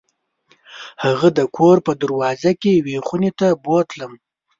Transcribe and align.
هغه 1.03 1.27
د 1.37 1.39
کور 1.57 1.77
په 1.85 1.91
دروازه 2.01 2.51
کې 2.61 2.71
یوې 2.79 2.97
خونې 3.07 3.31
ته 3.39 3.47
بوتلم. 3.63 4.11